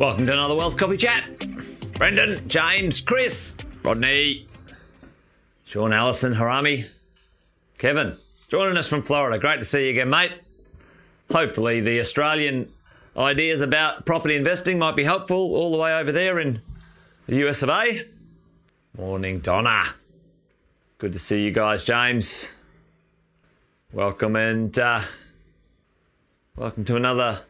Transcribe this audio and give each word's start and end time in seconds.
Welcome 0.00 0.24
to 0.28 0.32
another 0.32 0.54
Wealth 0.54 0.78
Coffee 0.78 0.96
Chat. 0.96 1.24
Brendan, 1.92 2.48
James, 2.48 3.02
Chris, 3.02 3.54
Rodney, 3.82 4.46
Sean 5.66 5.92
Allison, 5.92 6.32
Harami, 6.32 6.86
Kevin, 7.76 8.16
joining 8.48 8.78
us 8.78 8.88
from 8.88 9.02
Florida. 9.02 9.38
Great 9.38 9.58
to 9.58 9.64
see 9.66 9.84
you 9.84 9.90
again, 9.90 10.08
mate. 10.08 10.32
Hopefully, 11.30 11.82
the 11.82 12.00
Australian 12.00 12.72
ideas 13.14 13.60
about 13.60 14.06
property 14.06 14.36
investing 14.36 14.78
might 14.78 14.96
be 14.96 15.04
helpful 15.04 15.36
all 15.36 15.70
the 15.70 15.76
way 15.76 15.92
over 15.92 16.12
there 16.12 16.40
in 16.40 16.62
the 17.26 17.46
US 17.46 17.62
of 17.62 17.68
A. 17.68 18.06
Morning, 18.96 19.40
Donna. 19.40 19.84
Good 20.96 21.12
to 21.12 21.18
see 21.18 21.42
you 21.42 21.50
guys, 21.50 21.84
James. 21.84 22.48
Welcome 23.92 24.34
and 24.34 24.78
uh, 24.78 25.02
welcome 26.56 26.86
to 26.86 26.96
another 26.96 27.40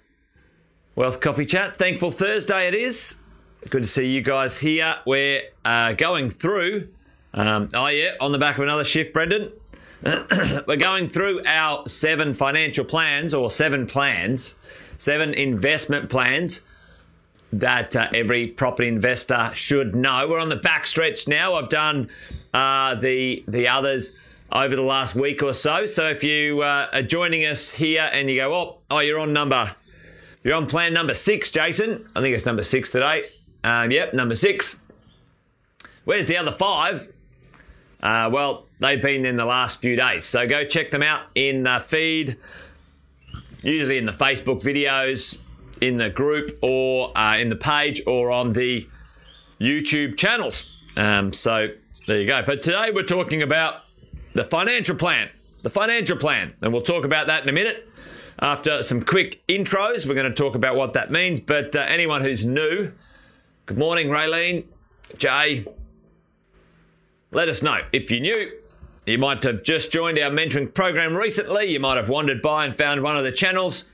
Wealth 0.97 1.21
Coffee 1.21 1.47
Chat. 1.47 1.77
Thankful 1.77 2.11
Thursday 2.11 2.67
it 2.67 2.75
is. 2.75 3.21
Good 3.69 3.85
to 3.85 3.89
see 3.89 4.09
you 4.09 4.23
guys 4.23 4.59
here. 4.59 4.97
We're 5.07 5.43
uh, 5.65 5.93
going 5.93 6.31
through, 6.31 6.89
um, 7.33 7.69
oh 7.75 7.87
yeah, 7.87 8.15
on 8.21 8.33
the 8.33 8.39
back 8.39 8.57
of 8.57 8.65
another 8.65 8.85
shift, 8.85 9.13
Brendan. 9.13 9.53
We're 10.03 10.77
going 10.77 11.09
through 11.09 11.45
our 11.47 11.89
seven 11.89 12.35
financial 12.35 12.85
plans 12.85 13.33
or 13.33 13.53
seven 13.53 13.87
plans, 13.87 14.57
seven 14.99 15.33
investment 15.33 16.11
plans 16.11 16.65
that 17.53 17.95
uh, 17.95 18.09
every 18.13 18.49
property 18.49 18.89
investor 18.89 19.53
should 19.55 19.95
know. 19.95 20.27
We're 20.29 20.41
on 20.41 20.49
the 20.49 20.57
back 20.57 20.89
stretch 20.89 21.29
now. 21.29 21.55
I've 21.55 21.69
done 21.69 22.11
uh, 22.53 22.97
the 22.97 23.45
the 23.47 23.69
others 23.69 24.17
over 24.51 24.75
the 24.75 24.83
last 24.83 25.15
week 25.15 25.41
or 25.41 25.53
so. 25.53 25.87
So 25.87 26.09
if 26.09 26.25
you 26.25 26.63
uh, 26.63 26.89
are 26.93 27.03
joining 27.03 27.47
us 27.47 27.71
here 27.71 28.11
and 28.13 28.29
you 28.29 28.37
go, 28.37 28.53
oh, 28.53 28.79
oh, 28.91 28.99
you're 28.99 29.21
on 29.21 29.33
number 29.33 29.77
you're 30.43 30.55
on 30.55 30.67
plan 30.67 30.93
number 30.93 31.15
six, 31.15 31.51
Jason. 31.51 32.07
I 32.15 32.21
think 32.21 32.35
it's 32.35 32.47
number 32.47 32.65
six 32.65 32.91
today. 32.91 33.25
Um, 33.63 33.91
yep, 33.91 34.15
number 34.15 34.35
six. 34.35 34.81
Where's 36.05 36.27
the 36.27 36.37
other 36.37 36.53
five? 36.53 37.13
Uh, 38.03 38.31
well, 38.33 38.67
they've 38.79 39.03
been 39.03 39.27
in 39.27 39.37
the 39.37 39.45
last 39.45 39.81
few 39.81 39.97
days. 39.97 40.25
So 40.25 40.47
go 40.49 40.65
check 40.65 40.91
them 40.91 41.03
out 41.03 41.23
in 41.35 41.65
the 41.65 41.83
feed, 41.87 42.37
usually 43.63 43.99
in 43.99 44.07
the 44.07 44.13
Facebook 44.13 44.63
videos, 44.63 45.37
in 45.81 45.99
the 45.99 46.09
group, 46.09 46.59
or 46.63 47.17
uh, 47.17 47.37
in 47.37 47.51
the 47.51 47.57
page, 47.57 48.03
or 48.07 48.31
on 48.31 48.55
the 48.55 48.89
YouTube 49.61 50.17
channels. 50.17 50.83
Um, 50.97 51.33
so 51.35 51.69
there 52.07 52.21
you 52.21 52.27
go. 52.27 52.43
But 52.45 52.63
today 52.63 52.91
we're 52.93 53.03
talking 53.03 53.43
about 53.43 53.83
the 54.35 54.45
financial 54.45 54.97
plan. 54.97 55.29
The 55.63 55.71
financial 55.71 56.17
plan. 56.17 56.55
And 56.63 56.73
we'll 56.73 56.83
talk 56.83 57.05
about 57.05 57.27
that 57.27 57.43
in 57.43 57.49
a 57.51 57.53
minute. 57.53 57.87
After 58.39 58.83
some 58.83 59.03
quick 59.03 59.43
intros, 59.49 60.07
we're 60.07 60.15
going 60.15 60.31
to 60.31 60.35
talk 60.35 60.55
about 60.55 60.77
what 60.77 60.93
that 60.95 61.11
means. 61.11 61.41
But 61.41 61.75
uh, 61.75 61.81
anyone 61.81 62.23
who's 62.23 62.45
new, 62.45 62.93
good 63.67 63.79
morning, 63.79 64.09
Raylene, 64.09 64.65
Jay. 65.19 65.67
Let 67.33 67.49
us 67.49 67.63
know 67.63 67.83
if 67.93 68.11
you're 68.11 68.21
new. 68.21 68.53
You 69.07 69.19
might 69.19 69.43
have 69.45 69.63
just 69.63 69.93
joined 69.93 70.19
our 70.19 70.31
mentoring 70.31 70.73
program 70.73 71.17
recently. 71.17 71.67
You 71.67 71.81
might 71.81 71.97
have 71.97 72.09
wandered 72.09 72.43
by 72.43 72.65
and 72.65 72.75
found 72.75 73.03
one 73.03 73.17
of 73.17 73.25
the 73.25 73.33
channels. 73.33 73.87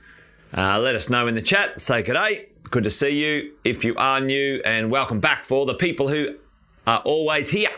Uh, 0.55 0.79
let 0.79 0.95
us 0.95 1.09
know 1.09 1.27
in 1.27 1.35
the 1.35 1.41
chat. 1.41 1.81
Say 1.81 2.01
good 2.01 2.13
day. 2.13 2.49
Good 2.69 2.83
to 2.83 2.91
see 2.91 3.09
you 3.09 3.53
if 3.63 3.83
you 3.83 3.95
are 3.95 4.19
new, 4.19 4.61
and 4.65 4.91
welcome 4.91 5.19
back 5.19 5.45
for 5.45 5.65
the 5.65 5.73
people 5.73 6.09
who 6.09 6.35
are 6.85 6.99
always 6.99 7.49
here. 7.49 7.71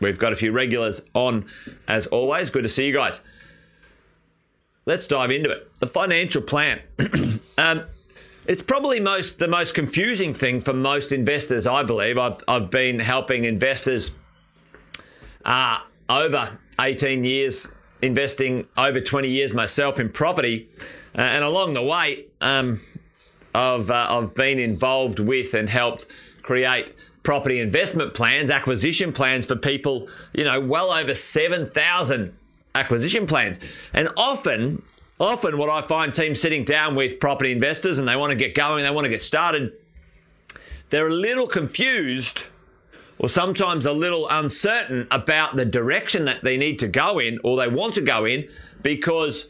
We've 0.00 0.18
got 0.18 0.32
a 0.32 0.36
few 0.36 0.52
regulars 0.52 1.02
on 1.14 1.46
as 1.88 2.06
always. 2.06 2.50
Good 2.50 2.62
to 2.62 2.68
see 2.68 2.86
you 2.86 2.92
guys 2.94 3.20
let's 4.86 5.06
dive 5.06 5.30
into 5.30 5.50
it. 5.50 5.70
The 5.80 5.86
financial 5.86 6.42
plan. 6.42 6.80
um, 7.58 7.84
it's 8.46 8.62
probably 8.62 9.00
most 9.00 9.38
the 9.38 9.48
most 9.48 9.74
confusing 9.74 10.34
thing 10.34 10.60
for 10.60 10.72
most 10.72 11.12
investors, 11.12 11.66
I 11.66 11.82
believe. 11.82 12.18
I've, 12.18 12.42
I've 12.46 12.70
been 12.70 12.98
helping 12.98 13.44
investors 13.44 14.10
uh, 15.44 15.78
over 16.08 16.58
18 16.78 17.24
years, 17.24 17.72
investing 18.02 18.66
over 18.76 19.00
20 19.00 19.28
years 19.28 19.54
myself 19.54 19.98
in 19.98 20.10
property. 20.10 20.68
Uh, 21.16 21.20
and 21.22 21.44
along 21.44 21.74
the 21.74 21.82
way, 21.82 22.26
um, 22.40 22.80
I've, 23.54 23.90
uh, 23.90 24.06
I've 24.10 24.34
been 24.34 24.58
involved 24.58 25.20
with 25.20 25.54
and 25.54 25.68
helped 25.68 26.06
create 26.42 26.94
property 27.22 27.60
investment 27.60 28.12
plans, 28.12 28.50
acquisition 28.50 29.12
plans 29.12 29.46
for 29.46 29.56
people, 29.56 30.08
you 30.34 30.44
know, 30.44 30.60
well 30.60 30.92
over 30.92 31.14
7,000 31.14 32.36
acquisition 32.74 33.26
plans. 33.26 33.60
And 33.92 34.08
often, 34.16 34.82
often 35.18 35.58
what 35.58 35.70
I 35.70 35.82
find 35.82 36.14
teams 36.14 36.40
sitting 36.40 36.64
down 36.64 36.94
with 36.94 37.20
property 37.20 37.52
investors 37.52 37.98
and 37.98 38.08
they 38.08 38.16
want 38.16 38.30
to 38.30 38.36
get 38.36 38.54
going, 38.54 38.84
they 38.84 38.90
want 38.90 39.04
to 39.04 39.10
get 39.10 39.22
started, 39.22 39.72
they're 40.90 41.08
a 41.08 41.14
little 41.14 41.46
confused 41.46 42.44
or 43.18 43.28
sometimes 43.28 43.86
a 43.86 43.92
little 43.92 44.28
uncertain 44.28 45.06
about 45.10 45.56
the 45.56 45.64
direction 45.64 46.24
that 46.24 46.42
they 46.42 46.56
need 46.56 46.78
to 46.80 46.88
go 46.88 47.18
in 47.18 47.38
or 47.44 47.56
they 47.56 47.68
want 47.68 47.94
to 47.94 48.00
go 48.00 48.24
in 48.24 48.48
because 48.82 49.48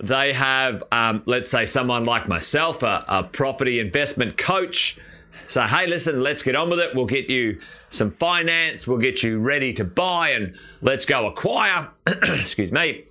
they 0.00 0.32
have, 0.32 0.82
um, 0.92 1.22
let's 1.26 1.50
say, 1.50 1.66
someone 1.66 2.04
like 2.04 2.28
myself, 2.28 2.82
a, 2.82 3.04
a 3.08 3.24
property 3.24 3.80
investment 3.80 4.36
coach 4.36 4.98
say, 5.46 5.66
hey, 5.66 5.86
listen, 5.86 6.22
let's 6.22 6.42
get 6.42 6.54
on 6.54 6.70
with 6.70 6.80
it. 6.80 6.94
We'll 6.94 7.06
get 7.06 7.28
you 7.28 7.60
some 7.90 8.12
finance. 8.12 8.86
We'll 8.86 8.98
get 8.98 9.22
you 9.22 9.38
ready 9.38 9.72
to 9.74 9.84
buy 9.84 10.30
and 10.30 10.54
let's 10.82 11.06
go 11.06 11.26
acquire. 11.26 11.90
Excuse 12.06 12.72
me. 12.72 13.04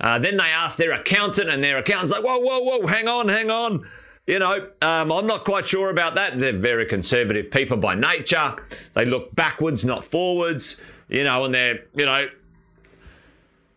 Uh, 0.00 0.18
then 0.18 0.36
they 0.36 0.44
ask 0.44 0.76
their 0.76 0.92
accountant, 0.92 1.48
and 1.48 1.64
their 1.64 1.78
accountant's 1.78 2.12
like, 2.12 2.22
whoa, 2.22 2.38
whoa, 2.38 2.60
whoa, 2.60 2.86
hang 2.86 3.08
on, 3.08 3.28
hang 3.28 3.50
on. 3.50 3.86
You 4.26 4.40
know, 4.40 4.68
um, 4.82 5.12
I'm 5.12 5.26
not 5.26 5.44
quite 5.44 5.68
sure 5.68 5.88
about 5.88 6.16
that. 6.16 6.38
They're 6.38 6.58
very 6.58 6.86
conservative 6.86 7.50
people 7.50 7.76
by 7.76 7.94
nature. 7.94 8.56
They 8.94 9.04
look 9.04 9.34
backwards, 9.34 9.84
not 9.84 10.04
forwards, 10.04 10.76
you 11.08 11.24
know, 11.24 11.44
and 11.44 11.54
they're, 11.54 11.84
you 11.94 12.04
know, 12.04 12.28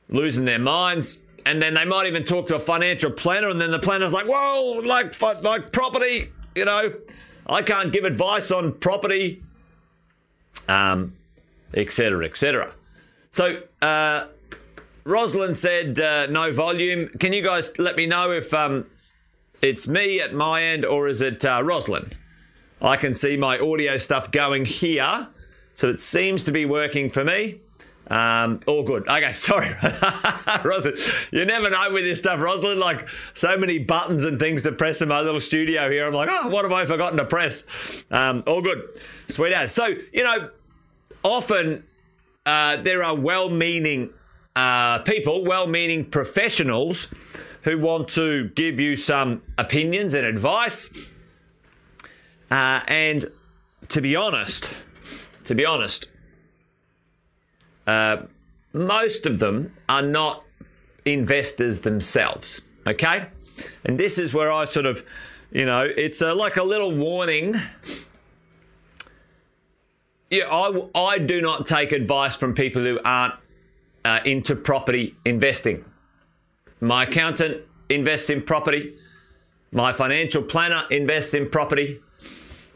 losing 0.10 0.46
their 0.46 0.60
minds. 0.60 1.24
And 1.46 1.62
then 1.62 1.76
they 1.76 1.86
might 1.86 2.08
even 2.08 2.26
talk 2.26 2.48
to 2.48 2.56
a 2.56 2.60
financial 2.60 3.12
planner, 3.12 3.48
and 3.48 3.62
then 3.62 3.72
the 3.72 3.80
planner's 3.80 4.12
like, 4.12 4.26
whoa, 4.28 4.82
like, 4.84 5.20
like 5.42 5.72
property, 5.72 6.32
you 6.56 6.66
know, 6.66 6.94
I 7.50 7.64
can't 7.64 7.92
give 7.92 8.06
advice 8.06 8.52
on 8.52 8.74
property, 8.74 9.42
um, 10.68 11.16
etc., 11.74 12.26
etc. 12.26 12.74
So, 13.32 13.64
uh, 13.82 14.28
Rosalind 15.04 15.58
said 15.58 16.00
uh, 16.00 16.28
no 16.28 16.52
volume. 16.52 17.10
Can 17.20 17.34
you 17.34 17.42
guys 17.42 17.72
let 17.80 17.96
me 17.96 18.06
know 18.06 18.32
if 18.32 18.54
um, 18.54 18.86
it's 19.62 19.88
me 19.88 20.22
at 20.22 20.34
my 20.34 20.62
end 20.62 20.86
or 20.86 21.08
is 21.08 21.22
it 21.22 21.44
uh, 21.44 21.64
Rosalind? 21.64 22.16
I 22.82 22.96
can 22.96 23.16
see 23.16 23.36
my 23.36 23.58
audio 23.58 23.98
stuff 23.98 24.30
going 24.32 24.66
here, 24.66 25.28
so 25.76 25.90
it 25.90 26.00
seems 26.00 26.44
to 26.44 26.52
be 26.52 26.66
working 26.66 27.10
for 27.10 27.24
me. 27.24 27.60
Um, 28.10 28.62
all 28.66 28.84
good. 28.84 29.08
Okay, 29.08 29.34
sorry, 29.34 29.76
Rosalind. 30.64 31.00
You 31.32 31.46
never 31.46 31.70
know 31.70 31.92
with 31.92 32.04
this 32.04 32.20
stuff, 32.20 32.40
Rosalind. 32.40 32.80
Like 32.80 33.08
so 33.34 33.58
many 33.58 33.80
buttons 33.80 34.26
and 34.26 34.40
things 34.40 34.64
to 34.64 34.72
press 34.72 35.02
in 35.02 35.10
my 35.10 35.22
little 35.22 35.40
studio 35.40 35.90
here. 35.90 36.08
I'm 36.08 36.14
like, 36.14 36.30
oh, 36.32 36.48
what 36.48 36.66
have 36.66 36.72
I 36.72 36.86
forgotten 36.86 37.18
to 37.18 37.26
press? 37.26 37.66
Um, 38.10 38.44
all 38.48 38.62
good, 38.62 38.82
sweet 39.28 39.54
as. 39.54 39.72
So 39.72 39.88
you 40.12 40.24
know, 40.24 40.50
often 41.24 41.84
uh, 42.46 42.78
there 42.78 43.04
are 43.04 43.16
well-meaning 43.16 44.10
uh, 44.56 45.00
people, 45.00 45.46
well-meaning 45.46 46.06
professionals 46.06 47.08
who 47.64 47.78
want 47.78 48.08
to 48.10 48.50
give 48.50 48.80
you 48.80 48.96
some 48.96 49.42
opinions 49.58 50.14
and 50.14 50.26
advice. 50.26 50.90
Uh, 52.50 52.82
and 52.88 53.26
to 53.90 54.02
be 54.02 54.16
honest, 54.16 54.72
to 55.46 55.54
be 55.54 55.66
honest, 55.66 56.08
uh, 57.90 58.26
most 58.74 59.26
of 59.26 59.40
them 59.40 59.74
are 59.88 60.02
not 60.02 60.44
investors 61.06 61.82
themselves. 61.82 62.62
Okay, 62.86 63.28
and 63.86 64.00
this 64.00 64.18
is 64.18 64.34
where 64.34 64.52
I 64.52 64.66
sort 64.66 64.86
of, 64.86 65.04
you 65.52 65.66
know, 65.66 65.82
it's 65.82 66.22
a, 66.22 66.34
like 66.34 66.58
a 66.58 66.64
little 66.64 66.96
warning. 66.96 67.56
Yeah, 70.30 70.46
I, 70.52 70.66
I 70.96 71.18
do 71.18 71.42
not 71.42 71.66
take 71.66 71.92
advice 71.92 72.36
from 72.36 72.54
people 72.54 72.84
who 72.84 73.00
aren't 73.04 73.34
uh, 74.06 74.20
into 74.24 74.56
property 74.56 75.16
investing. 75.26 75.84
My 76.80 77.04
accountant 77.04 77.64
invests 77.90 78.30
in 78.30 78.44
property. 78.44 78.94
My 79.72 79.94
financial 79.94 80.44
planner 80.44 80.84
invests 80.92 81.34
in 81.34 81.50
property. 81.50 82.00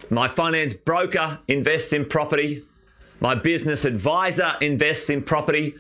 My 0.10 0.28
finance 0.28 0.74
broker 0.74 1.40
invests 1.48 1.94
in 1.94 2.06
property. 2.06 2.64
My 3.24 3.36
business 3.36 3.86
advisor 3.86 4.56
invests 4.60 5.10
in 5.10 5.24
property. 5.24 5.76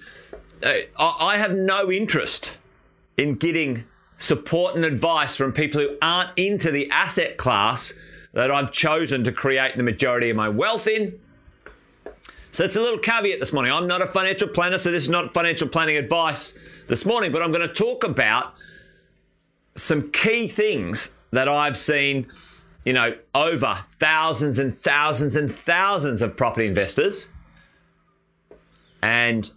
Uh, 0.63 0.75
I 0.98 1.38
have 1.38 1.51
no 1.51 1.92
interest 1.92 2.56
in 3.18 3.36
getting 3.36 3.84
support 4.18 4.78
and 4.78 4.86
advice 4.86 5.36
from 5.36 5.51
people 5.51 5.81
who 5.81 5.98
aren't 6.01 6.30
into 6.38 6.72
the 6.72 6.90
asset 6.90 7.36
class 7.36 7.92
that 8.31 8.50
I've 8.50 8.72
chosen 8.72 9.25
to 9.25 9.34
create 9.34 9.75
the 9.75 9.84
majority 9.84 10.30
of 10.30 10.38
my 10.38 10.48
wealth 10.48 10.88
in. 10.88 11.19
So 12.54 12.63
it's 12.63 12.78
a 12.78 12.81
little 12.81 12.98
caveat 12.98 13.42
this 13.42 13.51
morning. 13.51 13.74
I'm 13.74 13.88
not 13.88 14.01
a 14.01 14.07
financial 14.07 14.48
planner, 14.48 14.78
so 14.78 14.89
this 14.89 15.04
is 15.04 15.10
not 15.10 15.34
financial 15.34 15.68
planning 15.68 15.98
advice 15.98 16.57
this 16.88 17.06
morning, 17.06 17.34
but 17.34 17.44
I'm 17.44 17.51
going 17.51 17.68
to 17.68 17.74
talk 17.74 18.06
about 18.06 18.54
some 19.75 20.12
key 20.12 20.48
things 20.48 21.12
that 21.31 21.50
I've 21.50 21.78
seen 21.78 22.28
you 22.85 22.94
know, 22.94 23.15
over 23.33 23.80
thousands 24.00 24.59
and 24.59 24.80
thousands 24.81 25.35
and 25.35 25.57
thousands 25.59 26.21
of 26.21 26.35
property 26.35 26.68
investors 26.68 27.30
and 29.01 29.51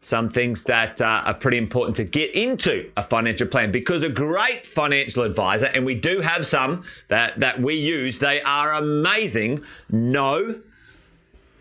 some 0.00 0.30
things 0.30 0.62
that 0.64 1.00
uh, 1.00 1.22
are 1.26 1.34
pretty 1.34 1.58
important 1.58 1.96
to 1.96 2.04
get 2.04 2.34
into 2.34 2.90
a 2.96 3.02
financial 3.02 3.46
plan 3.46 3.70
because 3.70 4.02
a 4.02 4.08
great 4.08 4.64
financial 4.64 5.24
advisor, 5.24 5.66
and 5.66 5.84
we 5.84 5.94
do 5.94 6.20
have 6.20 6.46
some 6.46 6.84
that, 7.08 7.36
that 7.36 7.60
we 7.60 7.74
use, 7.74 8.18
they 8.18 8.40
are 8.42 8.72
amazing, 8.72 9.62
know 9.90 10.60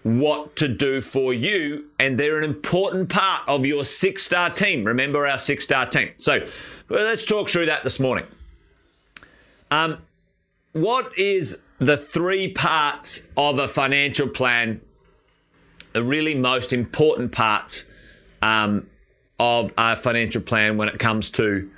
what 0.03 0.55
to 0.55 0.69
do 0.69 1.01
for 1.01 1.33
you, 1.33 1.85
and 1.99 2.17
they're 2.17 2.37
an 2.37 2.45
important 2.45 3.09
part 3.09 3.47
of 3.47 3.65
your 3.65 3.83
six 3.83 4.25
star 4.25 4.49
team. 4.49 4.85
Remember 4.85 5.27
our 5.27 5.37
six 5.37 5.65
star 5.65 5.85
team. 5.85 6.11
So 6.17 6.47
well, 6.87 7.05
let's 7.05 7.25
talk 7.25 7.49
through 7.49 7.65
that 7.65 7.83
this 7.83 7.99
morning. 7.99 8.25
Um, 9.69 9.97
what 10.73 11.17
is 11.17 11.61
the 11.79 11.97
three 11.97 12.51
parts 12.51 13.27
of 13.35 13.59
a 13.59 13.67
financial 13.67 14.27
plan? 14.27 14.81
The 15.93 16.03
really 16.03 16.35
most 16.35 16.71
important 16.71 17.31
parts 17.31 17.89
um, 18.41 18.87
of 19.39 19.73
a 19.77 19.95
financial 19.95 20.41
plan 20.41 20.77
when 20.77 20.87
it 20.87 20.99
comes 20.99 21.29
to 21.31 21.69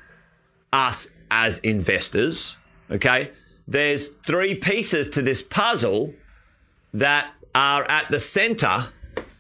us 0.74 1.12
as 1.30 1.60
investors. 1.60 2.58
Okay, 2.90 3.32
there's 3.68 4.08
three 4.28 4.56
pieces 4.56 5.10
to 5.12 5.22
this 5.22 5.42
puzzle 5.42 6.14
that 6.94 7.32
are 7.56 7.84
at 7.90 8.10
the 8.12 8.20
center 8.20 8.90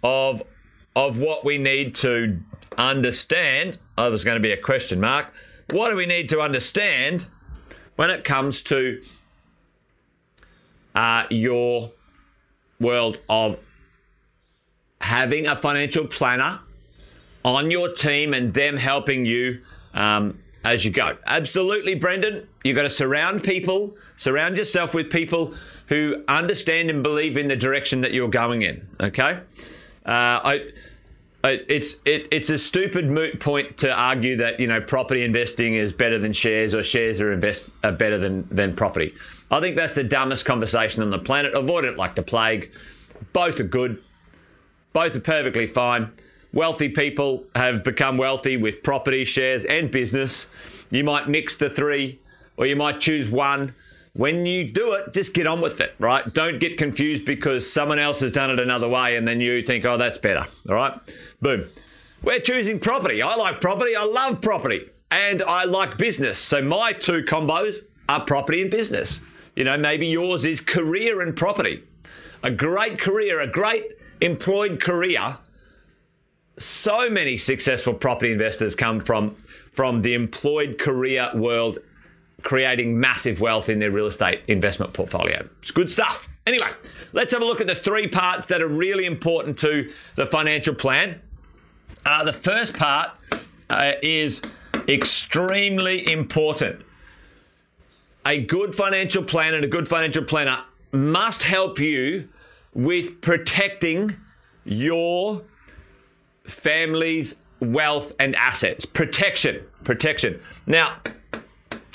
of 0.03 0.41
of 0.95 1.19
what 1.19 1.45
we 1.45 1.57
need 1.57 1.95
to 1.95 2.39
understand. 2.77 3.77
Oh, 3.97 4.09
there's 4.09 4.23
going 4.23 4.35
to 4.35 4.41
be 4.41 4.51
a 4.51 4.57
question 4.57 4.99
mark. 4.99 5.27
What 5.69 5.89
do 5.89 5.95
we 5.95 6.05
need 6.05 6.29
to 6.29 6.41
understand 6.41 7.27
when 7.95 8.09
it 8.09 8.23
comes 8.23 8.61
to 8.63 9.01
uh, 10.95 11.25
your 11.29 11.91
world 12.79 13.19
of 13.29 13.57
having 14.99 15.47
a 15.47 15.55
financial 15.55 16.05
planner 16.05 16.59
on 17.43 17.71
your 17.71 17.91
team 17.91 18.33
and 18.33 18.53
them 18.53 18.77
helping 18.77 19.25
you 19.25 19.61
um, 19.93 20.39
as 20.63 20.85
you 20.85 20.91
go. 20.91 21.17
Absolutely, 21.25 21.95
Brendan. 21.95 22.47
You've 22.63 22.75
got 22.75 22.83
to 22.83 22.89
surround 22.89 23.43
people, 23.43 23.95
surround 24.17 24.57
yourself 24.57 24.93
with 24.93 25.11
people 25.11 25.53
who 25.87 26.23
understand 26.27 26.89
and 26.89 27.01
believe 27.01 27.37
in 27.37 27.47
the 27.47 27.55
direction 27.55 28.01
that 28.01 28.13
you're 28.13 28.29
going 28.29 28.61
in. 28.61 28.87
Okay, 28.99 29.39
uh, 30.05 30.09
I, 30.09 30.69
it's 31.43 31.95
it, 32.05 32.27
it's 32.31 32.49
a 32.49 32.57
stupid 32.57 33.09
moot 33.09 33.39
point 33.39 33.77
to 33.79 33.91
argue 33.91 34.37
that 34.37 34.59
you 34.59 34.67
know 34.67 34.79
property 34.79 35.23
investing 35.23 35.73
is 35.73 35.91
better 35.91 36.19
than 36.19 36.33
shares 36.33 36.75
or 36.75 36.83
shares 36.83 37.19
are 37.19 37.31
invest 37.31 37.69
are 37.83 37.91
better 37.91 38.17
than 38.17 38.47
than 38.51 38.75
property. 38.75 39.13
I 39.51 39.59
think 39.59 39.75
that's 39.75 39.95
the 39.95 40.03
dumbest 40.03 40.45
conversation 40.45 41.03
on 41.03 41.09
the 41.09 41.19
planet. 41.19 41.53
Avoid 41.53 41.83
it 41.83 41.97
like 41.97 42.15
the 42.15 42.23
plague. 42.23 42.71
Both 43.33 43.59
are 43.59 43.65
good. 43.65 44.01
Both 44.93 45.15
are 45.15 45.19
perfectly 45.19 45.67
fine. 45.67 46.11
Wealthy 46.53 46.89
people 46.89 47.45
have 47.53 47.83
become 47.83 48.17
wealthy 48.17 48.55
with 48.57 48.81
property, 48.81 49.25
shares, 49.25 49.65
and 49.65 49.91
business. 49.91 50.49
You 50.89 51.03
might 51.03 51.29
mix 51.29 51.57
the 51.57 51.69
three, 51.69 52.19
or 52.57 52.65
you 52.65 52.75
might 52.75 52.99
choose 53.01 53.29
one. 53.29 53.75
When 54.13 54.45
you 54.45 54.71
do 54.71 54.93
it, 54.93 55.13
just 55.13 55.33
get 55.33 55.47
on 55.47 55.61
with 55.61 55.79
it, 55.79 55.95
right? 55.99 56.33
Don't 56.33 56.59
get 56.59 56.77
confused 56.77 57.23
because 57.25 57.71
someone 57.71 57.99
else 57.99 58.19
has 58.21 58.33
done 58.33 58.51
it 58.51 58.59
another 58.59 58.89
way 58.89 59.15
and 59.15 59.25
then 59.25 59.39
you 59.39 59.61
think, 59.61 59.85
oh, 59.85 59.97
that's 59.97 60.17
better, 60.17 60.47
all 60.69 60.75
right? 60.75 60.99
Boom. 61.41 61.69
We're 62.21 62.39
choosing 62.39 62.79
property. 62.79 63.21
I 63.21 63.35
like 63.35 63.61
property. 63.61 63.95
I 63.95 64.03
love 64.03 64.41
property. 64.41 64.89
And 65.09 65.41
I 65.41 65.63
like 65.63 65.97
business. 65.97 66.37
So 66.37 66.61
my 66.61 66.93
two 66.93 67.23
combos 67.23 67.85
are 68.09 68.25
property 68.25 68.61
and 68.61 68.69
business. 68.69 69.21
You 69.55 69.63
know, 69.63 69.77
maybe 69.77 70.07
yours 70.07 70.45
is 70.45 70.61
career 70.61 71.21
and 71.21 71.35
property. 71.35 71.83
A 72.43 72.51
great 72.51 72.97
career, 72.97 73.39
a 73.39 73.47
great 73.47 73.85
employed 74.21 74.81
career 74.81 75.37
so 76.61 77.09
many 77.09 77.37
successful 77.37 77.93
property 77.93 78.31
investors 78.31 78.75
come 78.75 78.99
from 78.99 79.35
from 79.71 80.01
the 80.01 80.13
employed 80.13 80.77
career 80.77 81.31
world 81.33 81.79
creating 82.43 82.99
massive 82.99 83.39
wealth 83.39 83.69
in 83.69 83.79
their 83.79 83.91
real 83.91 84.07
estate 84.07 84.41
investment 84.47 84.93
portfolio. 84.93 85.47
It's 85.61 85.71
good 85.71 85.91
stuff. 85.91 86.27
Anyway, 86.47 86.69
let's 87.13 87.31
have 87.33 87.41
a 87.41 87.45
look 87.45 87.61
at 87.61 87.67
the 87.67 87.75
three 87.75 88.07
parts 88.07 88.47
that 88.47 88.61
are 88.61 88.67
really 88.67 89.05
important 89.05 89.59
to 89.59 89.91
the 90.15 90.25
financial 90.25 90.73
plan. 90.73 91.21
Uh, 92.05 92.23
the 92.23 92.33
first 92.33 92.73
part 92.73 93.11
uh, 93.69 93.93
is 94.01 94.41
extremely 94.87 96.11
important. 96.11 96.83
A 98.25 98.41
good 98.41 98.75
financial 98.75 99.23
plan 99.23 99.53
and 99.53 99.63
a 99.63 99.67
good 99.67 99.87
financial 99.87 100.23
planner 100.23 100.63
must 100.91 101.43
help 101.43 101.79
you 101.79 102.29
with 102.73 103.21
protecting 103.21 104.17
your 104.63 105.43
family's 106.45 107.41
wealth, 107.61 108.13
and 108.19 108.35
assets. 108.35 108.83
Protection. 108.83 109.63
Protection. 109.83 110.41
Now, 110.65 110.97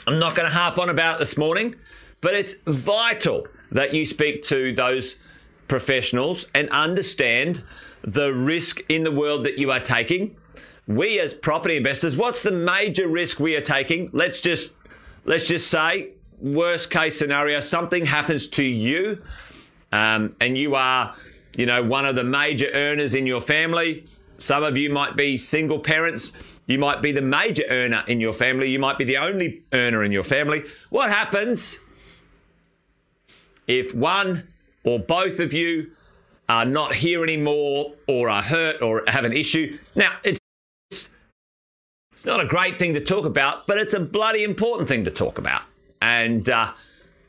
I'm 0.06 0.18
not 0.18 0.34
going 0.34 0.48
to 0.48 0.56
harp 0.56 0.78
on 0.78 0.88
about 0.88 1.18
this 1.18 1.36
morning, 1.36 1.74
but 2.20 2.34
it's 2.34 2.54
vital 2.66 3.46
that 3.72 3.92
you 3.92 4.06
speak 4.06 4.44
to 4.44 4.72
those 4.74 5.16
professionals 5.68 6.46
and 6.54 6.70
understand 6.70 7.62
the 8.02 8.32
risk 8.32 8.80
in 8.88 9.02
the 9.02 9.10
world 9.10 9.44
that 9.44 9.58
you 9.58 9.70
are 9.72 9.80
taking. 9.80 10.36
We 10.86 11.18
as 11.18 11.34
property 11.34 11.76
investors, 11.76 12.16
what's 12.16 12.42
the 12.42 12.52
major 12.52 13.08
risk 13.08 13.40
we 13.40 13.56
are 13.56 13.60
taking? 13.60 14.08
Let's 14.12 14.40
just 14.40 14.70
let's 15.24 15.48
just 15.48 15.68
say 15.68 16.12
worst 16.40 16.90
case 16.90 17.18
scenario, 17.18 17.60
something 17.60 18.06
happens 18.06 18.48
to 18.50 18.64
you, 18.64 19.22
um, 19.92 20.30
and 20.40 20.56
you 20.56 20.74
are, 20.74 21.14
you 21.56 21.66
know, 21.66 21.82
one 21.82 22.06
of 22.06 22.16
the 22.16 22.24
major 22.24 22.68
earners 22.72 23.14
in 23.14 23.26
your 23.26 23.40
family. 23.40 24.04
Some 24.38 24.62
of 24.62 24.76
you 24.76 24.90
might 24.90 25.16
be 25.16 25.38
single 25.38 25.78
parents. 25.78 26.32
You 26.66 26.78
might 26.78 27.00
be 27.00 27.12
the 27.12 27.22
major 27.22 27.64
earner 27.68 28.04
in 28.06 28.20
your 28.20 28.32
family. 28.32 28.68
You 28.70 28.78
might 28.78 28.98
be 28.98 29.04
the 29.04 29.16
only 29.16 29.62
earner 29.72 30.02
in 30.02 30.12
your 30.12 30.24
family. 30.24 30.64
What 30.90 31.10
happens 31.10 31.80
if 33.66 33.94
one 33.94 34.48
or 34.84 34.98
both 34.98 35.38
of 35.38 35.52
you 35.52 35.92
are 36.48 36.64
not 36.64 36.94
here 36.96 37.22
anymore 37.22 37.92
or 38.06 38.28
are 38.28 38.42
hurt 38.42 38.82
or 38.82 39.02
have 39.06 39.24
an 39.24 39.32
issue? 39.32 39.78
Now, 39.94 40.16
it's 40.22 40.40
it's 40.90 42.24
not 42.24 42.40
a 42.40 42.46
great 42.46 42.78
thing 42.78 42.94
to 42.94 43.00
talk 43.00 43.26
about, 43.26 43.66
but 43.66 43.78
it's 43.78 43.94
a 43.94 44.00
bloody 44.00 44.42
important 44.42 44.88
thing 44.88 45.04
to 45.04 45.10
talk 45.10 45.38
about. 45.38 45.62
And 46.00 46.48
uh, 46.48 46.72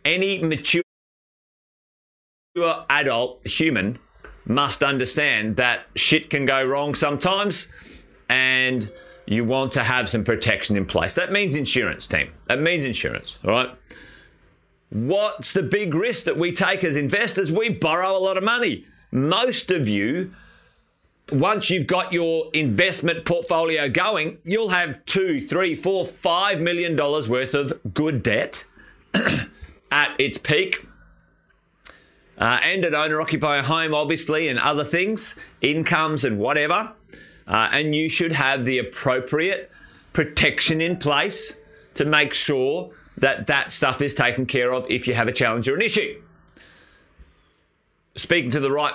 any 0.05 0.41
mature 0.43 0.83
adult 2.89 3.45
human 3.45 3.99
must 4.45 4.83
understand 4.83 5.57
that 5.57 5.85
shit 5.95 6.29
can 6.29 6.45
go 6.45 6.63
wrong 6.63 6.95
sometimes 6.95 7.67
and 8.29 8.91
you 9.25 9.43
want 9.43 9.73
to 9.73 9.83
have 9.83 10.09
some 10.09 10.23
protection 10.23 10.77
in 10.77 10.85
place. 10.85 11.13
That 11.15 11.31
means 11.31 11.53
insurance, 11.53 12.07
team. 12.07 12.31
That 12.47 12.61
means 12.61 12.83
insurance, 12.83 13.37
all 13.43 13.51
right? 13.51 13.69
What's 14.89 15.51
the 15.51 15.63
big 15.63 15.93
risk 15.93 16.23
that 16.23 16.37
we 16.37 16.53
take 16.53 16.83
as 16.83 16.95
investors? 16.95 17.51
We 17.51 17.69
borrow 17.69 18.15
a 18.15 18.19
lot 18.19 18.37
of 18.37 18.43
money. 18.43 18.85
Most 19.11 19.69
of 19.69 19.89
you, 19.89 20.33
once 21.31 21.69
you've 21.69 21.87
got 21.87 22.13
your 22.13 22.49
investment 22.53 23.25
portfolio 23.25 23.89
going, 23.89 24.37
you'll 24.43 24.69
have 24.69 25.03
two, 25.05 25.47
three, 25.47 25.75
four, 25.75 26.05
five 26.05 26.61
million 26.61 26.95
dollars 26.95 27.27
worth 27.27 27.53
of 27.53 27.79
good 27.93 28.23
debt 28.23 28.65
at 29.91 30.15
its 30.19 30.37
peak 30.37 30.87
uh, 32.37 32.59
and 32.61 32.85
an 32.85 32.93
owner 32.93 33.19
occupy 33.19 33.57
a 33.57 33.63
home, 33.63 33.93
obviously, 33.93 34.47
and 34.47 34.59
other 34.59 34.83
things, 34.83 35.35
incomes 35.61 36.23
and 36.23 36.37
whatever. 36.37 36.93
Uh, 37.47 37.69
and 37.71 37.95
you 37.95 38.09
should 38.09 38.33
have 38.33 38.65
the 38.65 38.77
appropriate 38.77 39.71
protection 40.13 40.81
in 40.81 40.97
place 40.97 41.55
to 41.95 42.05
make 42.05 42.33
sure 42.33 42.91
that 43.17 43.47
that 43.47 43.71
stuff 43.71 44.01
is 44.01 44.13
taken 44.13 44.45
care 44.45 44.71
of 44.71 44.85
if 44.89 45.07
you 45.07 45.15
have 45.15 45.27
a 45.27 45.31
challenge 45.31 45.67
or 45.67 45.75
an 45.75 45.81
issue. 45.81 46.21
Speaking 48.15 48.51
to 48.51 48.59
the 48.59 48.71
right 48.71 48.93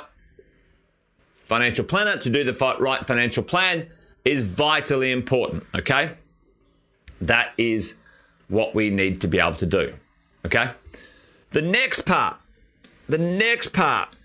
financial 1.52 1.84
planner 1.84 2.16
to 2.16 2.30
do 2.30 2.44
the 2.44 2.76
right 2.80 3.06
financial 3.06 3.42
plan 3.42 3.86
is 4.24 4.40
vitally 4.40 5.12
important, 5.12 5.62
okay? 5.74 6.14
That 7.20 7.52
is 7.58 7.96
what 8.48 8.74
we 8.74 8.88
need 8.88 9.20
to 9.20 9.28
be 9.28 9.38
able 9.38 9.56
to 9.56 9.66
do, 9.66 9.92
okay? 10.46 10.70
The 11.50 11.60
next 11.60 12.06
part 12.06 12.38
the 13.06 13.18
next 13.18 13.74
part 13.74 14.16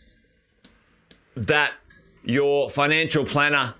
that 1.36 1.74
your 2.24 2.70
financial 2.70 3.26
planner 3.26 3.74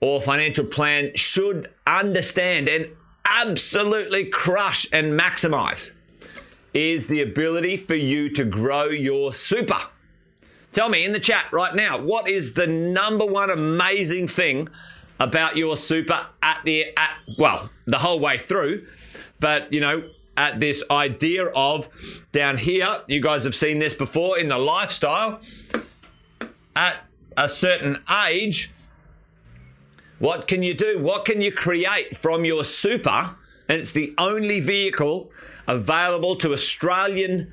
or 0.00 0.20
financial 0.20 0.64
plan 0.64 1.10
should 1.16 1.72
understand 1.88 2.68
and 2.68 2.88
absolutely 3.24 4.26
crush 4.26 4.86
and 4.92 5.18
maximize 5.18 5.94
is 6.72 7.08
the 7.08 7.20
ability 7.20 7.76
for 7.76 7.96
you 7.96 8.30
to 8.30 8.44
grow 8.44 8.84
your 8.84 9.34
super. 9.34 9.80
Tell 10.74 10.88
me 10.88 11.04
in 11.04 11.12
the 11.12 11.20
chat 11.20 11.46
right 11.52 11.72
now, 11.72 11.98
what 11.98 12.28
is 12.28 12.54
the 12.54 12.66
number 12.66 13.24
one 13.24 13.48
amazing 13.48 14.26
thing 14.26 14.68
about 15.20 15.56
your 15.56 15.76
super 15.76 16.26
at 16.42 16.62
the 16.64 16.86
at 16.96 17.16
well, 17.38 17.70
the 17.86 18.00
whole 18.00 18.18
way 18.18 18.38
through, 18.38 18.84
but 19.38 19.72
you 19.72 19.78
know, 19.78 20.02
at 20.36 20.58
this 20.58 20.82
idea 20.90 21.46
of 21.46 21.88
down 22.32 22.58
here, 22.58 23.02
you 23.06 23.20
guys 23.20 23.44
have 23.44 23.54
seen 23.54 23.78
this 23.78 23.94
before 23.94 24.36
in 24.36 24.48
the 24.48 24.58
lifestyle. 24.58 25.40
At 26.74 26.96
a 27.36 27.48
certain 27.48 28.02
age, 28.26 28.72
what 30.18 30.48
can 30.48 30.64
you 30.64 30.74
do? 30.74 30.98
What 30.98 31.24
can 31.24 31.40
you 31.40 31.52
create 31.52 32.16
from 32.16 32.44
your 32.44 32.64
super? 32.64 33.36
And 33.68 33.80
it's 33.80 33.92
the 33.92 34.12
only 34.18 34.58
vehicle 34.58 35.30
available 35.68 36.34
to 36.36 36.52
Australian 36.52 37.52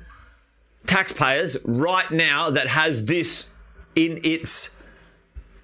taxpayers 0.86 1.56
right 1.64 2.10
now 2.10 2.50
that 2.50 2.68
has 2.68 3.04
this 3.06 3.50
in 3.94 4.20
its 4.24 4.70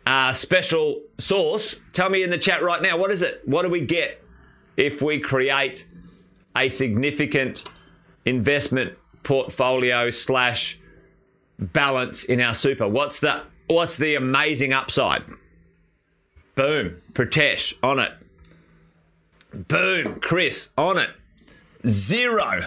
uh, 0.06 0.32
special 0.32 1.02
source. 1.18 1.76
Tell 1.92 2.08
me 2.08 2.22
in 2.22 2.30
the 2.30 2.38
chat 2.38 2.62
right 2.62 2.80
now, 2.80 2.96
what 2.96 3.10
is 3.10 3.22
it? 3.22 3.42
What 3.44 3.62
do 3.62 3.68
we 3.68 3.84
get 3.84 4.22
if 4.76 5.02
we 5.02 5.20
create 5.20 5.86
a 6.56 6.68
significant 6.68 7.64
investment 8.24 8.94
portfolio 9.22 10.10
slash 10.10 10.78
balance 11.58 12.24
in 12.24 12.40
our 12.40 12.54
super? 12.54 12.88
What's 12.88 13.20
the 13.20 13.42
what's 13.66 13.96
the 13.96 14.14
amazing 14.14 14.72
upside? 14.72 15.24
Boom, 16.54 16.96
Pratesh 17.12 17.74
on 17.82 17.98
it. 17.98 18.12
Boom, 19.68 20.20
Chris 20.20 20.70
on 20.76 20.98
it. 20.98 21.10
Zero 21.86 22.66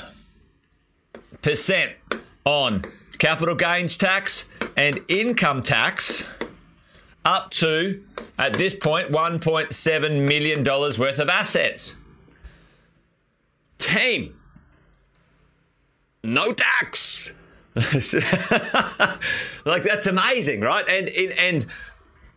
percent 1.41 1.93
on 2.45 2.83
capital 3.17 3.55
gains 3.55 3.97
tax 3.97 4.49
and 4.75 4.99
income 5.07 5.61
tax 5.61 6.23
up 7.23 7.51
to, 7.51 8.03
at 8.37 8.53
this 8.53 8.73
point, 8.73 9.11
1.7 9.11 10.27
million 10.27 10.63
worth 10.63 11.19
of 11.19 11.29
assets. 11.29 11.97
Team, 13.77 14.35
no 16.23 16.53
tax. 16.53 17.33
like 19.65 19.83
that's 19.83 20.05
amazing, 20.05 20.61
right? 20.61 20.85
And 20.89 21.07
and 21.07 21.65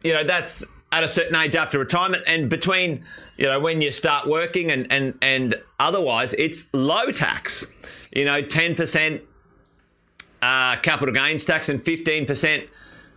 you 0.05 0.13
know 0.13 0.23
that's 0.23 0.65
at 0.93 1.03
a 1.03 1.09
certain 1.09 1.35
age 1.35 1.57
after 1.57 1.79
retirement, 1.79 2.23
and 2.27 2.49
between 2.49 3.05
you 3.37 3.47
know 3.47 3.59
when 3.59 3.83
you 3.83 3.91
start 3.91 4.29
working 4.29 4.71
and 4.71 4.87
and 4.93 5.19
and 5.21 5.61
otherwise, 5.81 6.35
it's 6.35 6.67
low 6.73 7.11
tax. 7.11 7.67
You 8.13 8.25
know, 8.25 8.43
ten 8.43 8.77
percent 8.77 9.23
uh, 10.45 10.77
capital 10.83 11.15
gains 11.15 11.45
tax 11.45 11.69
and 11.69 11.83
fifteen 11.83 12.27
percent 12.27 12.65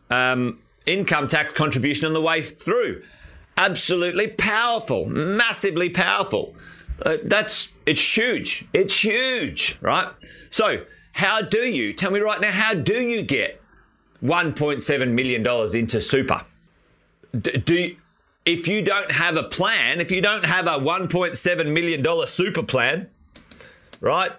um, 0.10 0.60
income 0.86 1.27
tax 1.27 1.53
contribution 1.53 2.05
on 2.07 2.13
the 2.13 2.22
way 2.22 2.41
through. 2.41 3.03
Absolutely 3.57 4.27
powerful, 4.27 5.05
massively 5.10 5.89
powerful. 5.89 6.55
Uh, 7.05 7.17
that's 7.24 7.69
it's 7.86 8.01
huge. 8.17 8.65
It's 8.74 9.03
huge, 9.03 9.77
right? 9.81 10.10
So, 10.50 10.86
how 11.12 11.41
do 11.41 11.60
you 11.60 11.93
tell 11.93 12.12
me 12.12 12.19
right 12.19 12.39
now? 12.39 12.51
How 12.51 12.74
do 12.74 13.01
you 13.01 13.24
get 13.24 13.62
1.7 14.24 15.12
million 15.12 15.43
dollars 15.43 15.74
into 15.74 16.00
super? 16.00 16.46
D- 17.39 17.57
do 17.57 17.75
you, 17.75 17.98
if 18.46 18.67
you 18.67 18.81
don't 18.81 19.12
have 19.12 19.36
a 19.36 19.43
plan, 19.43 20.00
if 20.00 20.12
you 20.12 20.22
don't 20.22 20.46
have 20.46 20.65
a 20.65 20.79
1.7 20.79 21.74
million 21.74 22.01
dollar 22.01 22.25
super 22.25 22.63
plan, 22.63 23.10
right? 24.00 24.31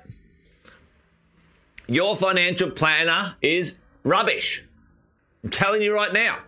Your 1.88 2.16
financial 2.16 2.70
planner 2.70 3.34
is 3.40 3.78
rubbish. 4.04 4.62
I'm 5.42 5.50
telling 5.50 5.80
you 5.80 5.94
right 5.94 6.12
now. 6.12 6.38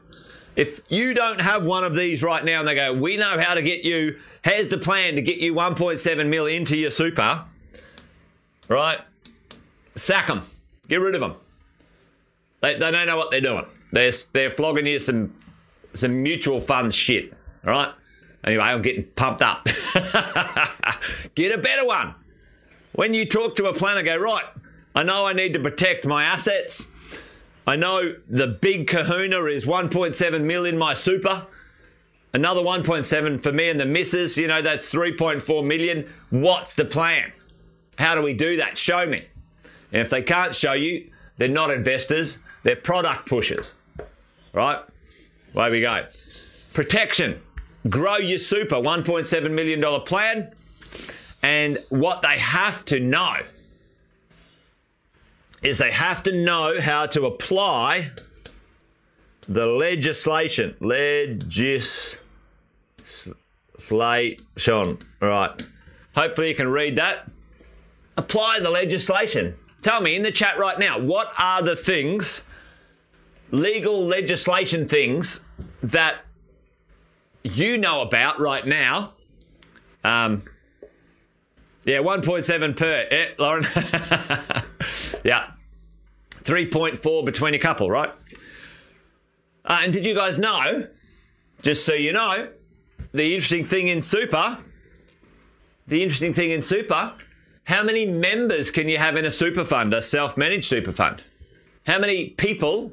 If 0.54 0.80
you 0.90 1.14
don't 1.14 1.40
have 1.40 1.64
one 1.64 1.84
of 1.84 1.94
these 1.94 2.22
right 2.22 2.44
now 2.44 2.58
and 2.60 2.68
they 2.68 2.74
go, 2.74 2.92
we 2.92 3.16
know 3.16 3.38
how 3.40 3.54
to 3.54 3.62
get 3.62 3.82
you, 3.82 4.18
here's 4.44 4.68
the 4.68 4.76
plan 4.76 5.14
to 5.14 5.22
get 5.22 5.38
you 5.38 5.54
1.7 5.54 6.28
mil 6.28 6.44
into 6.46 6.76
your 6.76 6.90
super, 6.90 7.44
right? 8.68 9.00
Sack 9.96 10.26
them. 10.26 10.46
Get 10.88 11.00
rid 11.00 11.14
of 11.14 11.22
them. 11.22 11.36
They, 12.60 12.74
they 12.74 12.90
don't 12.90 13.06
know 13.06 13.16
what 13.16 13.30
they're 13.30 13.40
doing. 13.40 13.64
They're, 13.92 14.12
they're 14.32 14.50
flogging 14.50 14.86
you 14.86 14.98
some, 14.98 15.34
some 15.94 16.22
mutual 16.22 16.60
fund 16.60 16.92
shit, 16.92 17.32
all 17.64 17.70
right? 17.70 17.94
Anyway, 18.44 18.62
I'm 18.62 18.82
getting 18.82 19.04
pumped 19.04 19.42
up. 19.42 19.64
get 21.34 21.58
a 21.58 21.58
better 21.58 21.86
one. 21.86 22.14
When 22.92 23.14
you 23.14 23.24
talk 23.24 23.56
to 23.56 23.66
a 23.66 23.72
planner, 23.72 24.02
go, 24.02 24.16
right, 24.18 24.44
I 24.94 25.02
know 25.02 25.26
I 25.26 25.32
need 25.32 25.52
to 25.52 25.60
protect 25.60 26.06
my 26.06 26.24
assets. 26.24 26.90
I 27.66 27.76
know 27.76 28.14
the 28.28 28.46
big 28.46 28.88
kahuna 28.88 29.44
is 29.44 29.64
1.7 29.64 30.42
million 30.42 30.76
my 30.76 30.94
super. 30.94 31.46
Another 32.32 32.60
1.7 32.60 33.42
for 33.42 33.52
me 33.52 33.68
and 33.68 33.78
the 33.78 33.86
missus. 33.86 34.36
You 34.36 34.48
know, 34.48 34.62
that's 34.62 34.90
3.4 34.90 35.64
million. 35.64 36.08
What's 36.30 36.74
the 36.74 36.84
plan? 36.84 37.32
How 37.98 38.14
do 38.14 38.22
we 38.22 38.34
do 38.34 38.56
that? 38.56 38.78
Show 38.78 39.06
me. 39.06 39.26
And 39.92 40.02
if 40.02 40.10
they 40.10 40.22
can't 40.22 40.54
show 40.54 40.72
you, 40.72 41.10
they're 41.36 41.48
not 41.48 41.70
investors, 41.70 42.38
they're 42.62 42.76
product 42.76 43.28
pushers. 43.28 43.74
Right? 44.52 44.78
Away 45.54 45.70
we 45.70 45.80
go. 45.80 46.06
Protection. 46.72 47.40
Grow 47.88 48.16
your 48.16 48.38
super, 48.38 48.76
$1.7 48.76 49.50
million 49.50 50.00
plan. 50.02 50.52
And 51.42 51.78
what 51.88 52.22
they 52.22 52.38
have 52.38 52.84
to 52.86 53.00
know 53.00 53.38
is 55.62 55.78
they 55.78 55.90
have 55.90 56.22
to 56.24 56.32
know 56.32 56.80
how 56.80 57.06
to 57.06 57.26
apply 57.26 58.10
the 59.48 59.66
legislation. 59.66 60.74
Legislation. 60.80 62.18
Right. 65.20 65.66
Hopefully 66.14 66.48
you 66.48 66.54
can 66.54 66.68
read 66.68 66.96
that. 66.96 67.30
Apply 68.16 68.60
the 68.60 68.70
legislation. 68.70 69.54
Tell 69.82 70.00
me 70.00 70.14
in 70.14 70.22
the 70.22 70.32
chat 70.32 70.58
right 70.58 70.78
now, 70.78 70.98
what 70.98 71.32
are 71.38 71.62
the 71.62 71.74
things, 71.76 72.42
legal 73.50 74.06
legislation 74.06 74.88
things, 74.88 75.44
that 75.82 76.16
you 77.42 77.78
know 77.78 78.02
about 78.02 78.38
right 78.38 78.66
now? 78.66 79.14
Um, 80.04 80.42
yeah, 81.84 81.98
1.7 81.98 82.76
per. 82.76 83.06
Yeah, 83.10 83.28
Lauren. 83.38 83.64
yeah. 85.24 85.50
3.4 86.44 87.24
between 87.24 87.54
a 87.54 87.58
couple, 87.58 87.90
right? 87.90 88.10
Uh, 89.64 89.80
and 89.82 89.92
did 89.92 90.04
you 90.04 90.14
guys 90.14 90.38
know, 90.38 90.86
just 91.62 91.84
so 91.84 91.92
you 91.92 92.12
know, 92.12 92.48
the 93.12 93.34
interesting 93.34 93.64
thing 93.64 93.88
in 93.88 94.02
super, 94.02 94.58
the 95.86 96.02
interesting 96.02 96.32
thing 96.32 96.50
in 96.50 96.62
super, 96.62 97.14
how 97.64 97.82
many 97.82 98.06
members 98.06 98.70
can 98.70 98.88
you 98.88 98.98
have 98.98 99.16
in 99.16 99.24
a 99.24 99.30
super 99.30 99.64
fund, 99.64 99.92
a 99.92 100.02
self 100.02 100.36
managed 100.36 100.68
super 100.68 100.92
fund? 100.92 101.22
How 101.86 101.98
many 101.98 102.30
people, 102.30 102.92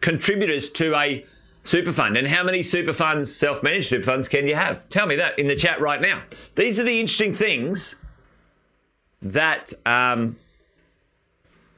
contributors 0.00 0.70
to 0.70 0.94
a 0.94 1.24
super 1.64 1.92
fund, 1.92 2.16
and 2.16 2.28
how 2.28 2.44
many 2.44 2.62
super 2.62 2.92
funds, 2.92 3.34
self 3.34 3.62
managed 3.62 3.88
super 3.88 4.04
funds, 4.04 4.28
can 4.28 4.46
you 4.46 4.54
have? 4.54 4.88
Tell 4.88 5.06
me 5.06 5.16
that 5.16 5.38
in 5.38 5.46
the 5.46 5.56
chat 5.56 5.80
right 5.80 6.00
now. 6.00 6.22
These 6.54 6.78
are 6.78 6.84
the 6.84 7.00
interesting 7.00 7.34
things 7.34 7.96
that 9.20 9.72
um, 9.84 10.36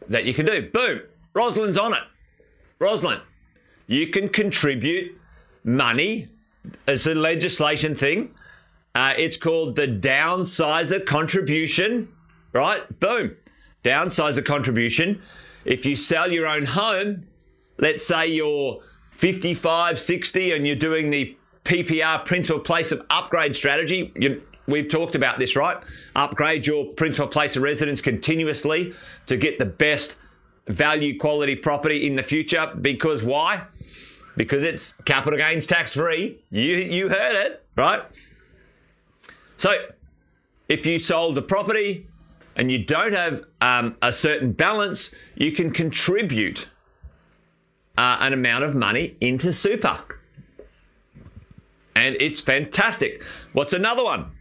that 0.08 0.25
you 0.25 0.34
can 0.34 0.46
do. 0.46 0.70
Boom, 0.70 1.00
Rosalind's 1.34 1.78
on 1.78 1.94
it. 1.94 2.02
Rosalind, 2.78 3.22
you 3.86 4.08
can 4.08 4.28
contribute 4.28 5.18
money 5.64 6.28
as 6.86 7.06
a 7.06 7.14
legislation 7.14 7.94
thing. 7.94 8.34
Uh, 8.94 9.14
it's 9.16 9.36
called 9.36 9.76
the 9.76 9.86
downsizer 9.86 11.04
contribution, 11.04 12.08
right? 12.52 12.98
Boom, 13.00 13.36
downsizer 13.84 14.44
contribution. 14.44 15.20
If 15.64 15.84
you 15.84 15.96
sell 15.96 16.32
your 16.32 16.46
own 16.46 16.64
home, 16.64 17.26
let's 17.78 18.06
say 18.06 18.28
you're 18.28 18.80
55, 19.12 19.98
60, 19.98 20.52
and 20.52 20.66
you're 20.66 20.76
doing 20.76 21.10
the 21.10 21.36
PPR 21.64 22.25
principal 22.25 22.60
place 22.60 22.92
of 22.92 23.04
upgrade 23.10 23.56
strategy, 23.56 24.12
you, 24.16 24.42
We've 24.66 24.88
talked 24.88 25.14
about 25.14 25.38
this, 25.38 25.54
right? 25.54 25.78
Upgrade 26.14 26.66
your 26.66 26.87
principal 26.94 27.28
place 27.28 27.56
of 27.56 27.62
residence 27.62 28.00
continuously 28.00 28.94
to 29.26 29.37
get 29.37 29.58
the 29.58 29.64
best 29.64 30.16
value 30.66 31.18
quality 31.18 31.54
property 31.54 32.06
in 32.06 32.16
the 32.16 32.23
future. 32.23 32.73
Because 32.80 33.23
why? 33.23 33.64
Because 34.37 34.62
it's 34.62 34.94
capital 35.04 35.38
gains 35.38 35.66
tax 35.66 35.94
free. 35.94 36.42
You 36.50 36.76
you 36.76 37.08
heard 37.08 37.35
it, 37.46 37.64
right? 37.76 38.02
So 39.56 39.75
if 40.68 40.85
you 40.85 40.99
sold 40.99 41.37
the 41.37 41.42
property 41.42 42.06
and 42.56 42.70
you 42.70 42.85
don't 42.85 43.12
have 43.12 43.44
um, 43.61 43.96
a 44.02 44.12
certain 44.12 44.52
balance, 44.52 45.14
you 45.37 45.52
can 45.52 45.70
contribute 45.70 46.68
uh, 47.96 48.18
an 48.20 48.32
amount 48.32 48.64
of 48.64 48.75
money 48.75 49.16
into 49.20 49.52
super. 49.52 50.00
And 51.94 52.16
it's 52.20 52.42
fantastic. 52.42 53.23
What's 53.52 53.73
another 53.73 54.04
one? 54.04 54.32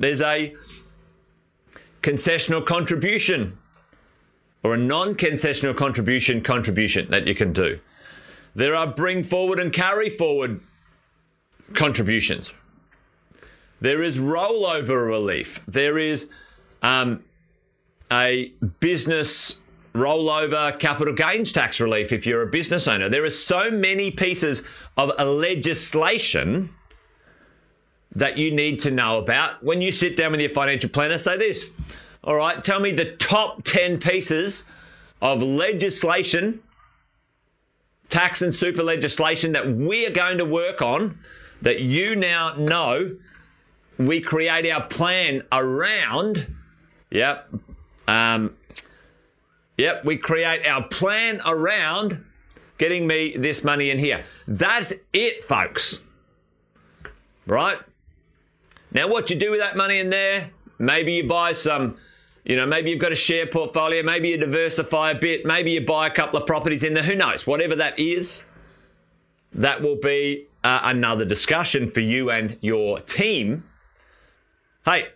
There's 0.00 0.22
a 0.22 0.54
concessional 2.02 2.64
contribution 2.64 3.58
or 4.62 4.72
a 4.74 4.78
non 4.78 5.14
concessional 5.14 5.76
contribution 5.76 6.42
contribution 6.42 7.10
that 7.10 7.26
you 7.26 7.34
can 7.34 7.52
do. 7.52 7.78
There 8.54 8.74
are 8.74 8.86
bring 8.86 9.22
forward 9.22 9.60
and 9.60 9.70
carry 9.70 10.08
forward 10.08 10.62
contributions. 11.74 12.54
There 13.82 14.02
is 14.02 14.18
rollover 14.18 15.06
relief. 15.06 15.60
There 15.68 15.98
is 15.98 16.30
um, 16.80 17.22
a 18.10 18.54
business 18.80 19.58
rollover 19.94 20.78
capital 20.80 21.12
gains 21.12 21.52
tax 21.52 21.78
relief 21.78 22.10
if 22.10 22.24
you're 22.24 22.42
a 22.42 22.46
business 22.46 22.88
owner. 22.88 23.10
There 23.10 23.24
are 23.24 23.30
so 23.30 23.70
many 23.70 24.10
pieces 24.10 24.66
of 24.96 25.10
legislation 25.18 26.70
that 28.14 28.36
you 28.36 28.50
need 28.50 28.80
to 28.80 28.90
know 28.90 29.18
about 29.18 29.62
when 29.62 29.80
you 29.80 29.92
sit 29.92 30.16
down 30.16 30.32
with 30.32 30.40
your 30.40 30.50
financial 30.50 30.90
planner. 30.90 31.18
Say 31.18 31.36
this, 31.38 31.70
all 32.24 32.36
right, 32.36 32.62
tell 32.62 32.80
me 32.80 32.92
the 32.92 33.16
top 33.16 33.64
10 33.64 34.00
pieces 34.00 34.64
of 35.22 35.42
legislation, 35.42 36.60
tax 38.08 38.42
and 38.42 38.54
super 38.54 38.82
legislation 38.82 39.52
that 39.52 39.68
we 39.68 40.06
are 40.06 40.10
going 40.12 40.38
to 40.38 40.44
work 40.44 40.82
on 40.82 41.18
that 41.62 41.80
you 41.80 42.16
now 42.16 42.54
know 42.54 43.16
we 43.98 44.20
create 44.20 44.70
our 44.70 44.82
plan 44.86 45.42
around. 45.52 46.54
Yep. 47.10 47.54
Um, 48.08 48.56
yep, 49.76 50.04
we 50.04 50.16
create 50.16 50.66
our 50.66 50.82
plan 50.82 51.40
around 51.44 52.24
getting 52.78 53.06
me 53.06 53.36
this 53.36 53.62
money 53.62 53.90
in 53.90 53.98
here. 53.98 54.24
That's 54.48 54.94
it, 55.12 55.44
folks. 55.44 56.00
Right? 57.46 57.78
Now, 58.92 59.08
what 59.08 59.30
you 59.30 59.36
do 59.36 59.52
with 59.52 59.60
that 59.60 59.76
money 59.76 59.98
in 59.98 60.10
there, 60.10 60.50
maybe 60.78 61.12
you 61.12 61.28
buy 61.28 61.52
some, 61.52 61.96
you 62.44 62.56
know, 62.56 62.66
maybe 62.66 62.90
you've 62.90 63.00
got 63.00 63.12
a 63.12 63.16
share 63.16 63.46
portfolio, 63.46 64.02
maybe 64.02 64.30
you 64.30 64.36
diversify 64.36 65.12
a 65.12 65.14
bit, 65.14 65.46
maybe 65.46 65.70
you 65.72 65.84
buy 65.84 66.08
a 66.08 66.10
couple 66.10 66.40
of 66.40 66.46
properties 66.46 66.82
in 66.82 66.94
there, 66.94 67.04
who 67.04 67.14
knows? 67.14 67.46
Whatever 67.46 67.76
that 67.76 67.98
is, 67.98 68.46
that 69.52 69.82
will 69.82 69.96
be 69.96 70.46
uh, 70.64 70.80
another 70.84 71.24
discussion 71.24 71.90
for 71.90 72.00
you 72.00 72.30
and 72.30 72.58
your 72.60 73.00
team. 73.00 73.64
Hey, 74.84 75.08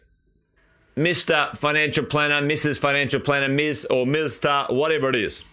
Mr. 0.97 1.57
Financial 1.57 2.05
Planner, 2.05 2.41
Mrs. 2.47 2.79
Financial 2.79 3.21
Planner, 3.21 3.49
Ms. 3.49 3.87
or 3.91 4.07
Mr. 4.07 4.73
whatever 4.73 5.09
it 5.09 5.17
is. 5.17 5.45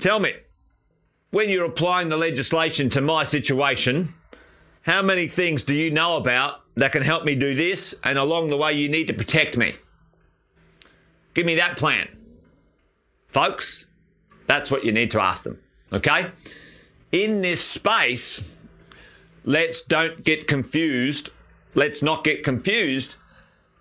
Tell 0.00 0.18
me, 0.18 0.34
when 1.30 1.48
you're 1.48 1.64
applying 1.64 2.08
the 2.08 2.16
legislation 2.16 2.90
to 2.90 3.00
my 3.00 3.22
situation, 3.22 4.14
how 4.82 5.02
many 5.02 5.28
things 5.28 5.62
do 5.62 5.74
you 5.74 5.90
know 5.90 6.16
about 6.16 6.60
that 6.74 6.92
can 6.92 7.02
help 7.02 7.24
me 7.24 7.34
do 7.34 7.54
this? 7.54 7.94
And 8.04 8.18
along 8.18 8.50
the 8.50 8.56
way, 8.56 8.72
you 8.72 8.88
need 8.88 9.06
to 9.06 9.12
protect 9.12 9.56
me. 9.56 9.74
Give 11.34 11.46
me 11.46 11.54
that 11.56 11.76
plan. 11.76 12.08
Folks, 13.28 13.86
that's 14.46 14.70
what 14.70 14.84
you 14.84 14.92
need 14.92 15.10
to 15.12 15.20
ask 15.20 15.44
them. 15.44 15.58
Okay? 15.92 16.30
In 17.12 17.42
this 17.42 17.64
space, 17.64 18.48
let's 19.44 19.82
don't 19.82 20.24
get 20.24 20.46
confused. 20.46 21.30
Let's 21.74 22.02
not 22.02 22.24
get 22.24 22.44
confused 22.44 23.16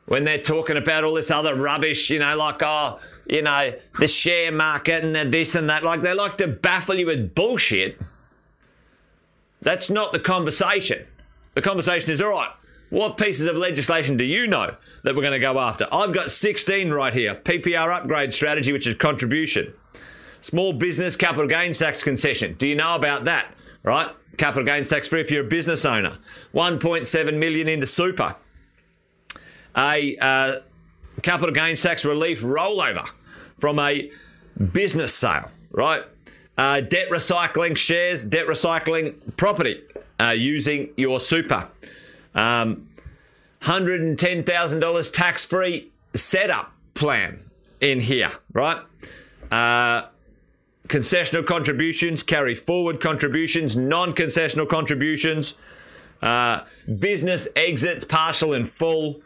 when 0.06 0.24
they're 0.24 0.42
talking 0.42 0.78
about 0.78 1.04
all 1.04 1.14
this 1.14 1.32
other 1.32 1.56
rubbish, 1.56 2.10
you 2.10 2.20
know, 2.20 2.36
like, 2.36 2.62
oh, 2.62 3.00
you 3.28 3.42
know, 3.42 3.74
the 4.00 4.08
share 4.08 4.52
market 4.52 5.04
and 5.04 5.34
this 5.34 5.56
and 5.56 5.70
that. 5.70 5.84
Like, 5.84 6.02
they 6.02 6.14
like 6.14 6.38
to 6.38 6.48
baffle 6.48 6.96
you 6.96 7.06
with 7.06 7.34
bullshit. 7.34 7.98
That's 9.62 9.90
not 9.90 10.12
the 10.12 10.20
conversation. 10.20 11.06
The 11.54 11.62
conversation 11.62 12.12
is 12.12 12.22
all 12.22 12.30
right, 12.30 12.50
what 12.90 13.18
pieces 13.18 13.46
of 13.46 13.56
legislation 13.56 14.18
do 14.18 14.24
you 14.24 14.48
know 14.48 14.76
that 15.04 15.16
we're 15.16 15.22
going 15.22 15.40
to 15.40 15.40
go 15.40 15.60
after? 15.60 15.88
I've 15.92 16.14
got 16.14 16.32
16 16.32 16.92
right 16.92 17.14
here 17.14 17.36
PPR 17.36 17.96
upgrade 17.96 18.34
strategy, 18.34 18.74
which 18.74 18.86
is 18.86 18.96
contribution. 18.96 19.74
Small 20.42 20.74
business 20.74 21.16
capital 21.16 21.48
gains 21.48 21.80
tax 21.80 22.04
concession. 22.04 22.56
Do 22.56 22.68
you 22.68 22.76
know 22.76 22.96
about 22.96 23.26
that? 23.26 23.56
Right? 23.84 24.10
Capital 24.38 24.66
gains 24.66 24.90
tax 24.90 25.08
free 25.08 25.22
if 25.22 25.32
you're 25.32 25.46
a 25.46 25.48
business 25.48 25.86
owner. 25.86 26.18
1.7 26.54 27.38
million 27.38 27.68
into 27.68 27.88
super. 27.88 28.36
A 29.78 30.18
uh, 30.18 30.60
capital 31.22 31.54
gains 31.54 31.82
tax 31.82 32.04
relief 32.04 32.42
rollover 32.42 33.08
from 33.58 33.80
a 33.80 34.12
business 34.74 35.14
sale, 35.14 35.50
right? 35.72 36.04
Uh, 36.62 36.80
debt 36.80 37.10
recycling 37.10 37.76
shares, 37.76 38.24
debt 38.24 38.46
recycling 38.46 39.16
property 39.36 39.82
uh, 40.20 40.30
using 40.30 40.92
your 40.96 41.20
super. 41.20 41.68
Um, 42.36 42.88
$110,000 43.64 45.12
tax 45.12 45.44
free 45.44 45.90
setup 46.14 46.72
plan 46.94 47.40
in 47.80 48.00
here, 48.00 48.30
right? 48.54 48.78
Uh, 49.50 50.06
concessional 50.88 51.44
contributions, 51.44 52.22
carry 52.22 52.54
forward 52.54 53.02
contributions, 53.02 53.76
non 53.76 54.14
concessional 54.14 54.70
contributions, 54.70 55.56
uh, 56.22 56.64
business 57.00 57.48
exits, 57.56 58.04
partial 58.04 58.54
and 58.54 58.70
full, 58.70 59.20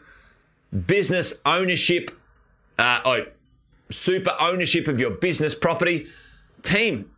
business 0.86 1.34
ownership, 1.44 2.18
uh, 2.78 3.00
oh, 3.04 3.26
super 3.90 4.34
ownership 4.40 4.88
of 4.88 4.98
your 4.98 5.10
business 5.10 5.54
property. 5.54 6.06
Team, 6.62 7.10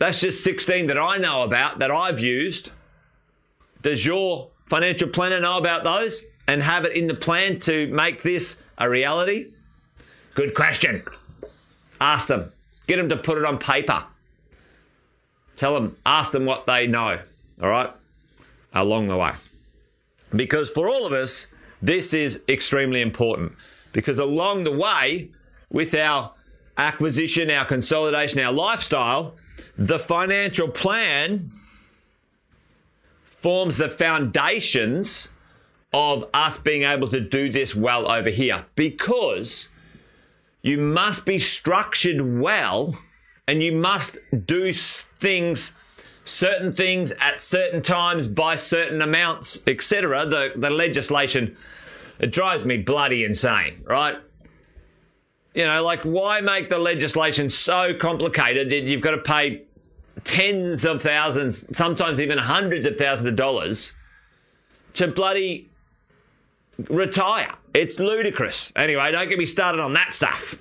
that's 0.00 0.18
just 0.18 0.42
16 0.42 0.86
that 0.86 0.98
I 0.98 1.18
know 1.18 1.42
about 1.42 1.78
that 1.80 1.90
I've 1.90 2.18
used. 2.18 2.70
Does 3.82 4.04
your 4.04 4.48
financial 4.66 5.08
planner 5.08 5.40
know 5.40 5.58
about 5.58 5.84
those 5.84 6.24
and 6.46 6.62
have 6.62 6.86
it 6.86 6.96
in 6.96 7.06
the 7.06 7.14
plan 7.14 7.58
to 7.60 7.86
make 7.88 8.22
this 8.22 8.62
a 8.78 8.88
reality? 8.88 9.52
Good 10.34 10.54
question. 10.54 11.02
Ask 12.00 12.28
them. 12.28 12.50
Get 12.86 12.96
them 12.96 13.10
to 13.10 13.16
put 13.18 13.36
it 13.36 13.44
on 13.44 13.58
paper. 13.58 14.02
Tell 15.56 15.74
them, 15.74 15.98
ask 16.06 16.32
them 16.32 16.46
what 16.46 16.64
they 16.64 16.86
know, 16.86 17.18
all 17.62 17.68
right, 17.68 17.90
along 18.72 19.08
the 19.08 19.18
way. 19.18 19.32
Because 20.34 20.70
for 20.70 20.88
all 20.88 21.04
of 21.04 21.12
us, 21.12 21.46
this 21.82 22.14
is 22.14 22.42
extremely 22.48 23.02
important 23.02 23.52
because 23.92 24.18
along 24.18 24.64
the 24.64 24.72
way, 24.72 25.28
with 25.70 25.94
our 25.94 26.32
acquisition, 26.78 27.50
our 27.50 27.66
consolidation, 27.66 28.40
our 28.40 28.52
lifestyle, 28.52 29.34
the 29.80 29.98
financial 29.98 30.68
plan 30.68 31.50
forms 33.24 33.78
the 33.78 33.88
foundations 33.88 35.28
of 35.90 36.26
us 36.34 36.58
being 36.58 36.82
able 36.82 37.08
to 37.08 37.18
do 37.18 37.50
this 37.50 37.74
well 37.74 38.08
over 38.08 38.28
here 38.28 38.66
because 38.74 39.68
you 40.60 40.76
must 40.76 41.24
be 41.24 41.38
structured 41.38 42.38
well 42.38 42.98
and 43.48 43.62
you 43.62 43.72
must 43.72 44.18
do 44.44 44.70
things 44.74 45.72
certain 46.26 46.74
things 46.74 47.10
at 47.12 47.40
certain 47.40 47.82
times 47.82 48.28
by 48.28 48.54
certain 48.54 49.00
amounts 49.00 49.60
etc 49.66 50.26
the 50.26 50.52
the 50.56 50.68
legislation 50.68 51.56
it 52.18 52.30
drives 52.30 52.66
me 52.66 52.76
bloody 52.76 53.24
insane 53.24 53.82
right? 53.84 54.16
You 55.54 55.64
know 55.64 55.82
like 55.82 56.02
why 56.02 56.42
make 56.42 56.68
the 56.68 56.78
legislation 56.78 57.48
so 57.48 57.94
complicated 57.94 58.68
that 58.68 58.82
you've 58.82 59.00
got 59.00 59.12
to 59.12 59.22
pay 59.22 59.62
tens 60.24 60.84
of 60.84 61.02
thousands 61.02 61.76
sometimes 61.76 62.20
even 62.20 62.38
hundreds 62.38 62.86
of 62.86 62.96
thousands 62.96 63.26
of 63.26 63.36
dollars 63.36 63.92
to 64.94 65.06
bloody 65.06 65.68
retire. 66.88 67.52
It's 67.74 67.98
ludicrous. 67.98 68.72
Anyway 68.76 69.12
don't 69.12 69.28
get 69.28 69.38
me 69.38 69.46
started 69.46 69.80
on 69.80 69.92
that 69.94 70.14
stuff. 70.14 70.56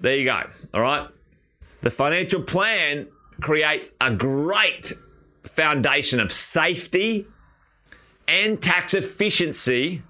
There 0.00 0.16
you 0.16 0.24
go. 0.24 0.42
All 0.74 0.80
right? 0.80 1.08
The 1.82 1.90
financial 1.90 2.42
plan 2.42 3.08
creates 3.40 3.90
a 4.00 4.12
great 4.12 4.92
foundation 5.44 6.20
of 6.20 6.32
safety 6.32 7.26
and 8.26 8.62
tax 8.62 8.94
efficiency 8.94 10.02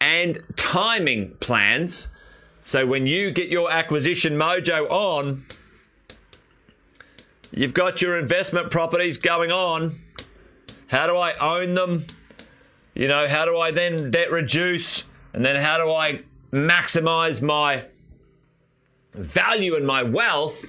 and 0.00 0.38
timing 0.56 1.32
plans. 1.40 2.08
So 2.64 2.86
when 2.86 3.06
you 3.06 3.30
get 3.30 3.48
your 3.48 3.70
acquisition 3.70 4.34
mojo 4.34 4.88
on, 4.90 5.44
you've 7.52 7.74
got 7.74 8.00
your 8.00 8.18
investment 8.18 8.70
properties 8.70 9.16
going 9.18 9.52
on. 9.52 9.98
How 10.88 11.06
do 11.06 11.16
I 11.16 11.34
own 11.38 11.74
them? 11.74 12.06
You 12.94 13.08
know, 13.08 13.28
how 13.28 13.44
do 13.44 13.56
I 13.56 13.70
then 13.70 14.10
debt 14.10 14.30
reduce? 14.30 15.04
And 15.32 15.44
then 15.44 15.56
how 15.56 15.78
do 15.78 15.90
I 15.90 16.22
maximize 16.52 17.40
my 17.40 17.84
value 19.14 19.76
and 19.76 19.86
my 19.86 20.02
wealth, 20.02 20.64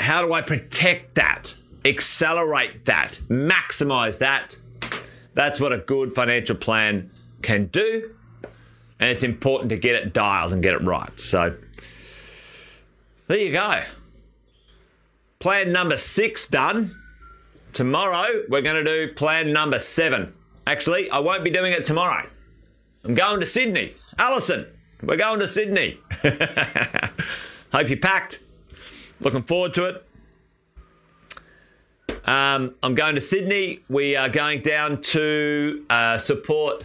how 0.00 0.24
do 0.24 0.32
I 0.32 0.42
protect 0.42 1.14
that, 1.16 1.54
accelerate 1.84 2.84
that, 2.86 3.20
maximize 3.28 4.18
that? 4.18 4.56
That's 5.34 5.60
what 5.60 5.72
a 5.72 5.78
good 5.78 6.14
financial 6.14 6.56
plan 6.56 7.10
can 7.42 7.66
do. 7.66 8.14
And 9.00 9.10
it's 9.10 9.22
important 9.22 9.70
to 9.70 9.76
get 9.76 9.94
it 9.94 10.12
dialed 10.12 10.52
and 10.52 10.62
get 10.62 10.74
it 10.74 10.82
right. 10.82 11.18
So 11.20 11.56
there 13.28 13.38
you 13.38 13.52
go. 13.52 13.84
Plan 15.40 15.72
number 15.72 15.96
six 15.96 16.48
done. 16.48 16.96
Tomorrow, 17.72 18.42
we're 18.48 18.62
going 18.62 18.84
to 18.84 19.06
do 19.06 19.14
plan 19.14 19.52
number 19.52 19.78
seven. 19.78 20.32
Actually, 20.66 21.08
I 21.10 21.20
won't 21.20 21.44
be 21.44 21.50
doing 21.50 21.72
it 21.72 21.84
tomorrow. 21.84 22.26
I'm 23.04 23.14
going 23.14 23.38
to 23.38 23.46
Sydney. 23.46 23.94
Alison, 24.18 24.66
we're 25.00 25.16
going 25.16 25.38
to 25.38 25.46
Sydney. 25.46 26.00
Hope 27.72 27.88
you 27.88 27.96
packed. 27.98 28.42
Looking 29.20 29.44
forward 29.44 29.74
to 29.74 29.84
it. 29.84 30.04
Um, 32.24 32.74
I'm 32.82 32.96
going 32.96 33.14
to 33.14 33.20
Sydney. 33.20 33.80
We 33.88 34.16
are 34.16 34.28
going 34.28 34.60
down 34.62 35.02
to 35.02 35.86
uh, 35.88 36.18
support 36.18 36.84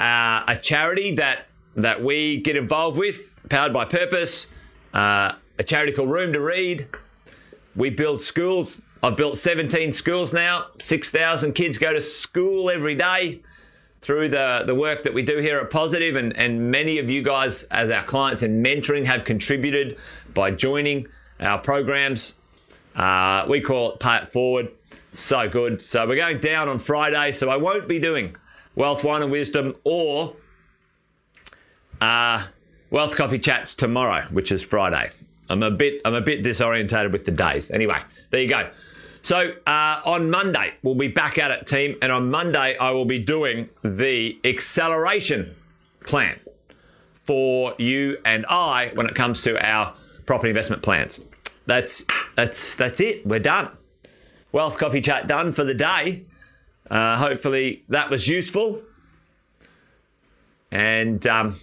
uh, 0.00 0.42
a 0.48 0.58
charity 0.60 1.14
that 1.14 1.46
that 1.76 2.02
we 2.02 2.40
get 2.40 2.56
involved 2.56 2.98
with, 2.98 3.36
powered 3.48 3.72
by 3.72 3.84
purpose. 3.84 4.48
Uh, 4.92 5.32
a 5.58 5.64
charity 5.64 5.92
called 5.92 6.10
Room 6.10 6.32
to 6.32 6.40
Read. 6.40 6.88
We 7.76 7.90
build 7.90 8.22
schools. 8.22 8.80
I've 9.02 9.16
built 9.16 9.38
17 9.38 9.92
schools 9.92 10.32
now. 10.32 10.66
6,000 10.80 11.52
kids 11.52 11.78
go 11.78 11.92
to 11.92 12.00
school 12.00 12.70
every 12.70 12.94
day 12.94 13.42
through 14.00 14.28
the, 14.28 14.62
the 14.66 14.74
work 14.74 15.02
that 15.04 15.14
we 15.14 15.22
do 15.22 15.38
here 15.38 15.58
at 15.58 15.70
Positive, 15.70 16.14
and, 16.14 16.36
and 16.36 16.70
many 16.70 16.98
of 16.98 17.08
you 17.08 17.22
guys, 17.22 17.62
as 17.64 17.90
our 17.90 18.04
clients 18.04 18.42
and 18.42 18.64
mentoring, 18.64 19.06
have 19.06 19.24
contributed 19.24 19.96
by 20.34 20.50
joining 20.50 21.06
our 21.40 21.58
programs. 21.58 22.34
Uh, 22.94 23.46
we 23.48 23.60
call 23.60 23.92
it 23.92 24.00
Pay 24.00 24.18
It 24.18 24.28
Forward. 24.28 24.68
So 25.12 25.48
good. 25.48 25.80
So 25.80 26.06
we're 26.06 26.16
going 26.16 26.38
down 26.38 26.68
on 26.68 26.78
Friday, 26.78 27.32
so 27.32 27.48
I 27.48 27.56
won't 27.56 27.88
be 27.88 27.98
doing 27.98 28.36
Wealth, 28.74 29.04
Wine, 29.04 29.22
and 29.22 29.32
Wisdom 29.32 29.74
or 29.84 30.36
uh, 32.00 32.44
Wealth 32.90 33.16
Coffee 33.16 33.38
Chats 33.38 33.74
tomorrow, 33.74 34.26
which 34.30 34.52
is 34.52 34.62
Friday. 34.62 35.12
I'm 35.48 35.62
a 35.62 35.70
bit 35.70 36.00
I'm 36.04 36.14
a 36.14 36.20
bit 36.20 36.42
disorientated 36.42 37.12
with 37.12 37.24
the 37.24 37.30
days. 37.30 37.70
Anyway, 37.70 38.00
there 38.30 38.40
you 38.40 38.48
go. 38.48 38.70
So 39.22 39.54
uh, 39.66 40.00
on 40.04 40.30
Monday 40.30 40.74
we'll 40.82 40.94
be 40.94 41.08
back 41.08 41.38
at 41.38 41.50
it, 41.50 41.66
team, 41.66 41.96
and 42.02 42.12
on 42.12 42.30
Monday 42.30 42.76
I 42.76 42.90
will 42.90 43.06
be 43.06 43.18
doing 43.18 43.68
the 43.82 44.38
acceleration 44.44 45.54
plan 46.04 46.38
for 47.24 47.74
you 47.78 48.18
and 48.24 48.44
I 48.46 48.90
when 48.94 49.06
it 49.06 49.14
comes 49.14 49.42
to 49.42 49.58
our 49.58 49.94
property 50.26 50.50
investment 50.50 50.82
plans. 50.82 51.20
That's 51.66 52.04
that's 52.36 52.76
that's 52.76 53.00
it. 53.00 53.26
We're 53.26 53.38
done. 53.38 53.70
Wealth 54.52 54.78
Coffee 54.78 55.00
Chat 55.00 55.26
done 55.26 55.52
for 55.52 55.64
the 55.64 55.74
day. 55.74 56.24
Uh, 56.90 57.16
hopefully 57.16 57.82
that 57.88 58.10
was 58.10 58.28
useful. 58.28 58.82
And 60.70 61.26
um, 61.26 61.60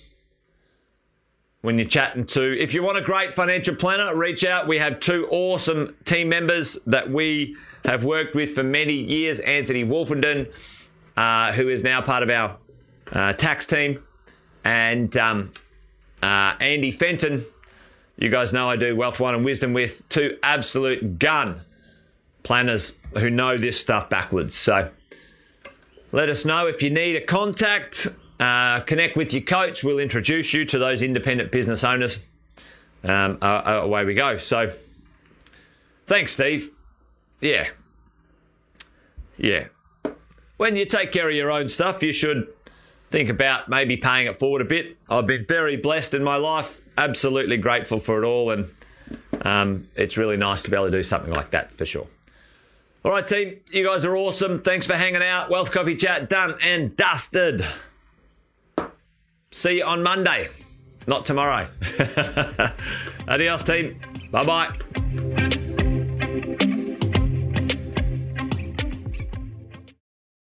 when 1.62 1.78
you're 1.78 1.88
chatting 1.88 2.26
to, 2.26 2.60
if 2.60 2.74
you 2.74 2.82
want 2.82 2.98
a 2.98 3.02
great 3.02 3.34
financial 3.34 3.76
planner, 3.76 4.16
reach 4.16 4.44
out. 4.44 4.68
We 4.68 4.80
have 4.80 5.00
two 5.00 5.28
awesome 5.30 5.96
team 6.06 6.30
members 6.30 6.78
that 6.88 7.12
we 7.12 7.56
have 7.86 8.04
worked 8.04 8.36
with 8.36 8.56
for 8.56 8.64
many 8.64 8.94
years. 8.94 9.40
Anthony 9.40 9.86
Wolfenden, 9.86 10.52
uh, 11.16 11.54
who 11.54 11.70
is 11.70 11.84
now 11.84 12.02
part 12.02 12.24
of 12.24 12.30
our 12.30 12.58
uh, 13.12 13.34
tax 13.34 13.68
team, 13.68 14.04
and 14.64 15.16
um, 15.18 15.52
uh, 16.24 16.56
Andy 16.60 16.92
Fenton. 16.92 17.46
You 18.18 18.30
guys 18.30 18.54
know 18.54 18.70
I 18.70 18.76
do 18.76 18.96
Wealth, 18.96 19.20
Wine 19.20 19.36
and 19.36 19.46
Wisdom 19.46 19.74
with 19.74 20.08
two 20.10 20.38
absolute 20.44 21.20
gun 21.20 21.62
planners 22.44 22.98
who 23.14 23.30
know 23.30 23.58
this 23.58 23.80
stuff 23.80 24.10
backwards. 24.10 24.56
So 24.56 24.90
let 26.12 26.30
us 26.30 26.44
know 26.44 26.68
if 26.68 26.82
you 26.82 26.90
need 26.90 27.16
a 27.16 27.22
contact. 27.22 28.08
Uh, 28.42 28.80
connect 28.80 29.16
with 29.16 29.34
your 29.34 29.44
coach. 29.44 29.84
We'll 29.84 30.00
introduce 30.00 30.52
you 30.52 30.66
to 30.66 30.80
those 30.80 31.04
independent 31.04 31.52
business 31.52 31.84
owners. 31.84 32.24
Um, 33.04 33.38
uh, 33.40 33.46
uh, 33.46 33.82
away 33.84 34.04
we 34.04 34.16
go. 34.16 34.40
So, 34.40 34.74
thanks, 36.08 36.34
Steve. 36.34 36.72
Yeah. 37.40 37.70
Yeah. 39.38 39.68
When 40.58 40.76
you 40.76 40.86
take 40.86 41.12
care 41.12 41.30
of 41.30 41.36
your 41.36 41.52
own 41.52 41.70
stuff, 41.70 42.02
you 42.02 42.12
should 42.12 42.52
think 43.12 43.30
about 43.30 43.70
maybe 43.70 43.96
paying 43.96 44.26
it 44.26 44.40
forward 44.40 44.62
a 44.62 44.66
bit. 44.66 44.98
I've 45.08 45.28
been 45.28 45.46
very 45.48 45.78
blessed 45.78 46.16
in 46.16 46.24
my 46.24 46.38
life, 46.38 46.82
absolutely 46.98 47.58
grateful 47.58 48.00
for 48.00 48.24
it 48.24 48.26
all, 48.26 48.50
and 48.50 48.68
um, 49.44 49.88
it's 49.96 50.18
really 50.18 50.38
nice 50.38 50.64
to 50.64 50.72
be 50.72 50.76
able 50.76 50.88
to 50.88 50.92
do 50.92 51.04
something 51.04 51.34
like 51.34 51.52
that 51.52 51.72
for 51.72 51.86
sure. 51.86 52.08
All 53.06 53.12
right, 53.12 53.26
team, 53.26 53.60
you 53.72 53.86
guys 53.86 54.04
are 54.04 54.16
awesome. 54.16 54.62
Thanks 54.62 54.88
for 54.88 54.96
hanging 54.96 55.24
out. 55.24 55.50
Wealth 55.52 55.72
Coffee 55.72 55.96
Chat 55.96 56.30
done 56.30 56.56
and 56.62 56.96
dusted. 56.96 57.66
See 59.52 59.78
you 59.78 59.84
on 59.84 60.02
Monday, 60.02 60.50
not 61.08 61.26
tomorrow. 61.26 61.68
Adios, 63.28 63.64
team. 63.64 64.00
Bye 64.32 64.46
bye. 64.46 65.38